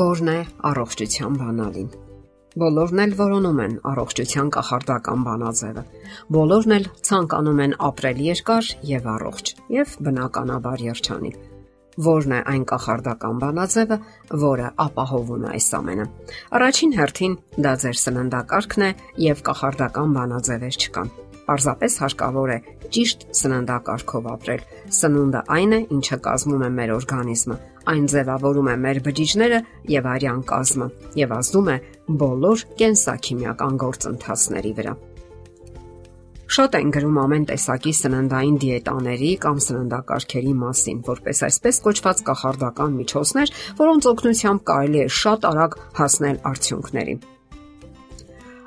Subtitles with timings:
[0.00, 1.88] Որն է առողջության բանալին։
[2.60, 5.82] Բոլորն էլ որոնում են առողջության կախարդական բանաձևը։
[6.36, 11.36] Բոլորն էլ ցանկանում են ապրել երկար եւ առողջ եւ բնականաբար երջանիկ։
[12.06, 13.98] Որն է այն կախարդական բանաձևը,
[14.44, 16.06] որը ապահովում է այս ամենը։
[16.60, 17.34] Առաջին հերթին
[17.66, 18.90] դա ձեր սննդակարգն է
[19.26, 21.12] եւ կախարդական բանաձևեր չկան։
[21.50, 22.58] Պարզապես հարկավոր է
[22.94, 24.64] ճիշտ սննդակարգով ապրել։
[25.00, 27.56] Սնունդը այն է, ինչը կազմում է մեր օրգանիզմը,
[27.88, 30.88] Այն ձևավորում է մեր բջիջները եւ արյան կազմը
[31.20, 31.76] եւ ազդում է
[32.20, 34.94] բոլոր կենսաքիմիական գործընթացների վրա։
[36.50, 43.52] Շատ են գրում ամեն տեսակի սննդային դիետաների կամ սննդակարգերի մասին, որպես այսպես կոչված կախարդական միջոցներ,
[43.80, 47.14] որոնց օգնությամբ կարելի է շատ արագ հասնել արդյունքների։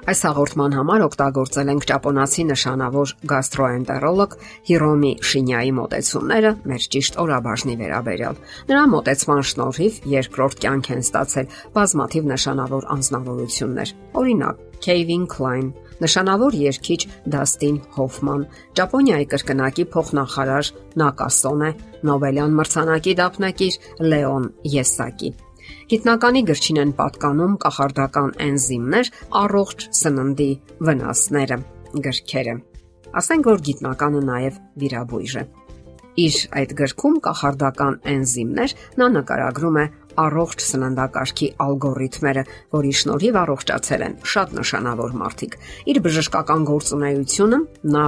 [0.03, 4.33] Այս հաղորդման համար օգտագործել ենք ճապոնացի նշանավոր գաստրոենտերոլոգ
[4.67, 12.27] Հիրոմի Շինյայի մոտեցումները մեր ճիշտ օրաբաժնի վերաբերյալ։ Նրա մոտեցման շնորհիվ երկրորդ կյանք են ստացել բազմաթիվ
[12.33, 15.71] նշանավոր անznավորություններ։ Օրինակ, Kevin Klein,
[16.03, 17.01] նշանավոր երգիչ
[17.31, 18.43] Դաստին Հոֆման,
[18.75, 21.71] Ճապոնիայի կրկնակի փոխնախարար Նակասոնե,
[22.11, 25.35] Նոբելյան մրցանակի դափնեկիր Լեոն Եսակի։
[25.93, 29.09] Գիտնականի գրչին են պատկանում կախարդական էնզիմներ,
[29.43, 30.51] առողջ սննդի
[30.89, 31.57] վնասները,
[32.05, 32.55] գրքերը։
[33.13, 35.43] Ասենք որ գիտնականը նաև վիրաբույժ է։
[36.23, 39.85] Իր այդ գրքում կախարդական էնզիմներ նա նկարագրում է
[40.23, 42.43] առողջ սննդակարգի ալգորիթմերը,
[42.75, 45.57] որի շնորհիվ առողջացել են շատ նշանավոր մարդիկ։
[45.93, 47.59] Իր բժշկական գործունեությունը
[47.97, 48.07] նա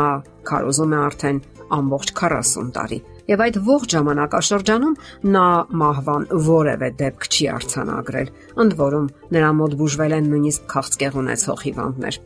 [0.52, 1.44] քարոզում է արդեն
[1.80, 4.96] ամբողջ 40 տարի եւ այդ ողջ ժամանակաշրջանում
[5.36, 5.48] նա
[5.82, 8.32] մահվան որևէ դեպք չի արցանագրել։
[8.66, 12.20] Ընդ որում նրա մոտ բուժվել են նույնիսկ քաղցկեղ ունեցող հիվանդներ։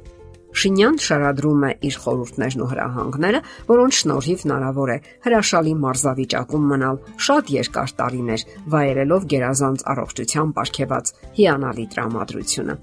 [0.60, 7.52] Շինյան շարադրում է իր խորհուրդներն ու հրահանգները, որոնց շնորհիվ հնարավոր է հրաշալի մարզավիճակում մնալ շատ
[7.54, 12.80] երկար տարիներ, վայելելով գերազանց առողջության ապարգևած հիանալի տրամադրությունը։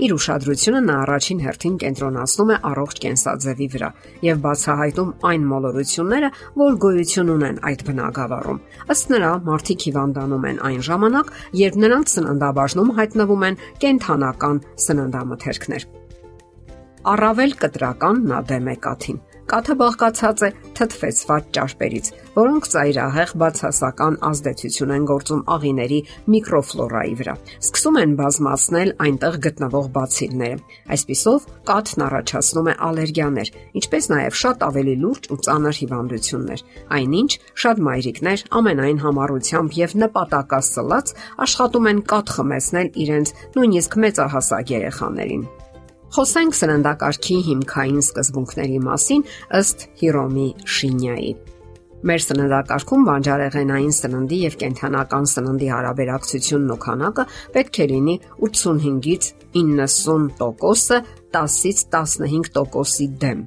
[0.00, 3.88] Իր ուշադրությունը նա առաջին հերթին կենտրոնացնում է առողջ կենսաձևի վրա
[4.24, 6.30] եւ բացահայտում այն մոլորությունները,
[6.62, 8.62] որ գոյություն ունեն այդ բնագավառում։
[8.96, 15.86] Ըստ նրա, մարդիկ հիվանդանում են այն ժամանակ, երբ նրանց սննդաբաժնում հայտնվում են կենթանական սննդամթերքներ։
[17.12, 20.48] Առավել կտրական նա դեմ է կաթին Կաթը բաղկացած է
[20.78, 22.06] թթվեցված ճարպերից,
[22.38, 25.98] որոնք ծայրահեղ բացասական ազդեցություն են գործում աղիների
[26.32, 33.52] միկրոֆլորայի վրա։ Սկսում են բազմացնել այնտեղ գտնվող բացիլները։ Այսպիսով կաթն առաջացնում է ալերգիաներ,
[33.82, 36.64] ինչպես նաև շատ ավելի լուրջ ու ծանր հիվանդություններ։
[36.96, 37.30] Այնինչ
[37.60, 41.12] շատ մայրիկներ ամենայն համառությամբ եւ նպատակասլաց
[41.44, 45.44] աշխատում են կաթ խմեցնել իրենց նույնիսկ մեծահասակ երեխաներին։
[46.12, 49.22] Խոսենք սննդակարգի հիմքային սկզբունքների մասին
[49.56, 51.30] ըստ Հիրոմի Շինյայի։
[52.10, 57.24] Մեր սննդակարգում բանջարեղենային սննդի եւ կենթանական սննդի հարաբերակցությունն ու քանակը
[57.56, 58.18] պետք է լինի
[58.50, 61.00] 85-ից 90%-ը
[61.38, 63.42] 10-ից 15%-ի դեմ։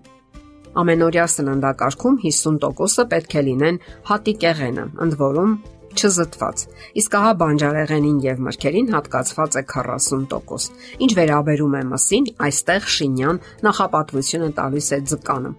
[0.81, 5.53] Ամենօրյա սննդակարգում 50%-ը պետք է լինեն հատիկեղենը, ընդ որում
[5.95, 6.63] չզտված։
[7.01, 10.67] Իսկ ահա բանջարեղենին եւ մրգերին հատկացված է 40%։
[11.05, 13.39] Ինչ վերաբերում է մսին, այստեղ շինյան
[13.69, 15.53] նախապատվությունը տալիս է ձկանը։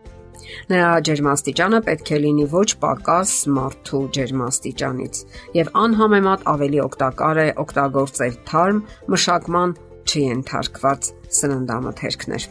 [0.70, 5.22] Նրա ջերմաստիճանը պետք է լինի ոչ պակաս մարդու ջերմաստիճանից
[5.56, 8.78] եւ անհամեմատ ավելի օգտակար է օգտագործել թարմ
[9.16, 9.74] մշակման
[10.06, 11.10] չընթարկված
[11.40, 12.48] սննդամթերքներ։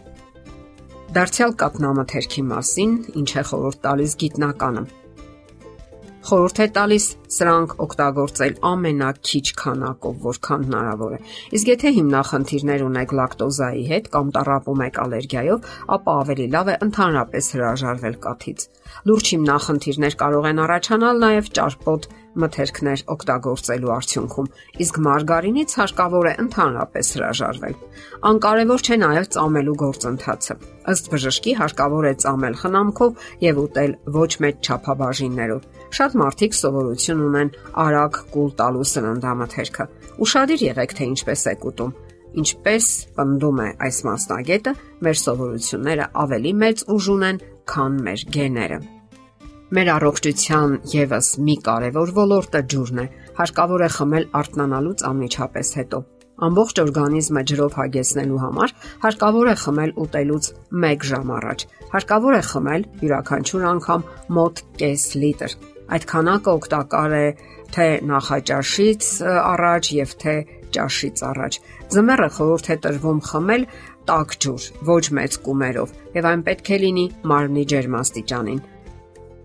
[1.15, 4.85] Դարձյալ կատնամթերքի մասին ինչ է խորհուրդ տալիս գիտնականը
[6.25, 7.05] խորհուրդ է տալիս
[7.35, 11.19] սրանք օգտագործել ամենակիչ քանակով, որքան հնարավոր է։
[11.59, 17.51] Իսկ եթե հիմնախնդիրներ ունեք լակտոզայի հետ կամ տարապում եք ալերգիայով, ապա ավելի լավ է ընդհանրապես
[17.55, 18.67] հրաժարվել կաթից։
[19.05, 22.09] Լուրջ հիմնախնդիրներ կարող են առաջանալ նաև ճարպոտ
[22.41, 24.49] մթերքներ օգտագործելու արդյունքում,
[24.85, 27.75] իսկ մարգարինից հարկավոր է ընդհանրապես հրաժարվել։
[28.29, 30.57] Անկարևոր չէ նաև ծամելու գործընթացը։
[30.95, 37.53] Ըստ բժշկի հարկավոր է ծամել խնամքով եւ ուտել ոչ մեծ չափաբաժիններով։ Շատ մարդիկ սովորություն ունեն
[37.85, 39.87] արագ կուլ տալու սննդամթերքը։
[40.25, 41.95] Ուշադիր եղեք թե ինչպես եք ուտում։
[42.35, 44.73] Ինչպես պնդում է այս մասնագետը,
[45.07, 48.81] մեր սովորությունները ավելի մեծ ուժ ունեն, քան մեր գեները։
[49.73, 53.05] Մեր առողջության եւս մի կարևոր ոլորտը ջուրն է։
[53.39, 55.99] Հարկավոր է խմել արթնանալուց անմիջապես հետո։
[56.45, 58.73] Ամբողջ օրգանիզմը ջրով հագեցնելու համար
[59.05, 60.49] հարկավոր է խմել ուտելուց
[60.89, 61.65] 1 ժամ առաջ։
[61.95, 64.05] Հարկավոր է խմել յուրաքանչյուր անգամ
[64.37, 65.57] մոտ կես լիտր։
[65.95, 67.25] Այդ քանակը օգտակար է
[67.73, 70.35] թե նախաճաշից առաջ եւ թե
[70.77, 71.59] ճաշից առաջ։
[71.95, 73.67] Ձմեռը խորհուրդ է տրվում խմել
[74.05, 78.63] տաք ջուր, ոչ մեծ կումերով, եւ այն պետք է լինի մարմնի ջերմաստիճանին։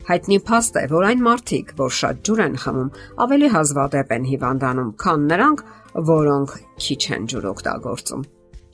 [0.09, 2.91] Հայտնի փաստ է, որ այն մարդիկ, որ շատ ջուր են խմում,
[3.25, 5.65] ավելի հազվադեպ են հիվանդանում, քան նրանք,
[6.11, 6.55] որոնք
[6.85, 8.25] քիչ են ջուր օգտագործում։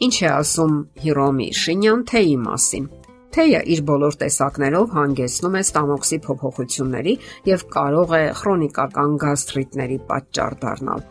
[0.06, 2.88] Ինչ է ասում Հիրոմի Շինյան թեյի մասին։
[3.36, 7.14] Թեյը իր բոլոր տեսակներով հանգեցնում է ստամոքսի փոփոխությունների
[7.50, 11.04] եւ կարող է քրոնիկական գաստրիտների պատճառ դառնալ։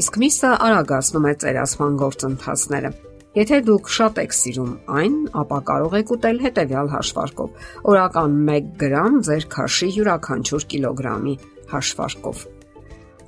[0.00, 2.90] Իսկ միսը արագացնում է ծերասման գործընթացները։
[3.36, 7.48] Եթե դուք շատ եք սիրում այն, ապա կարող եք ուտել հետեւյալ հաշվարկով.
[7.92, 11.34] օրական 1 գրամ ձեր քաշի յուրաքանչյուր կիլոգրամի
[11.72, 12.44] հաշվարկով։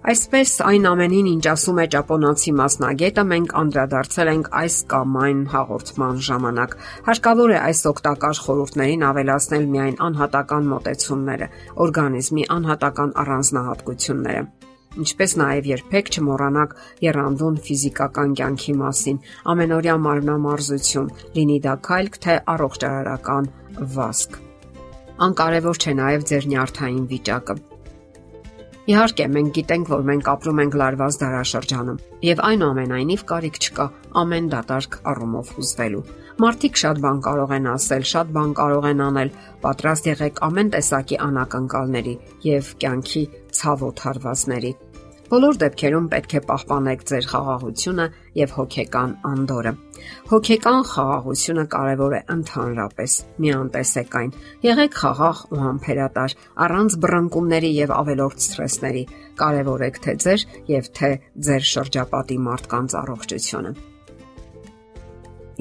[0.09, 6.23] Այսպես այն ամենին, ինչ ասում է ճապոնացի մասնագետը, մենք անդրադարձել ենք այս կամ այն հաղորդման
[6.29, 6.77] ժամանակ։
[7.09, 11.51] Հարկավոր է այս օգտակար խորհուրդներին ավելացնել միայն անհատական մոտեցումները,
[11.85, 14.43] օրգանիզմի անհատական առանձնահատկությունները
[15.05, 16.75] ինչպես նաև երբեք չմոռանաք
[17.05, 19.23] երանդուն ֆիզիկական կյանքի մասին,
[19.55, 21.09] ամենօրյա մարմնամարզություն,
[21.39, 23.51] լինի դա քայլք թե առողջարարական
[23.97, 24.39] վազք։
[25.29, 27.61] Անկարևոր չէ նաև ձեր նյարդային վիճակը։
[28.89, 33.87] Իհարկե, մենք գիտենք, որ մենք ապրում ենք լարված դարաշրջանում, եւ այնուամենայնիվ կարիք չկա
[34.23, 36.01] ամեն դատարկ առումով հուզվելու։
[36.39, 39.31] Մարդիկ շատ բան կարող են ասել, շատ բան կարող են անել,
[39.67, 42.15] պատրաստ եղեք ամեն տեսակի անակնկալների
[42.49, 43.25] եւ կյանքի
[43.59, 44.73] ցավոտ հարվածների
[45.29, 48.05] Բոլոր դեպքերում պետք է պահպանեք ձեր խաղաղությունը
[48.39, 49.73] եւ հոգեկան անդորը։
[50.31, 54.33] Հոգեկան խաղաղությունը կարևոր է ընդհանրապես։ Մի անտեսեք այն։
[54.65, 59.05] Եղեք խաղաղ ու համբերատար, առանց բռնկումների եւ ավելորդ սթրեսների։
[59.43, 61.11] Կարևորեք թե ձեր եւ թե
[61.49, 63.75] ձեր շրջապատի մարդկանց առողջությունը։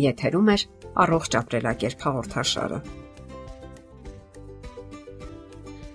[0.07, 0.57] Եթերում է
[1.03, 2.81] առողջ ապրելակերպ հաղորդաշարը։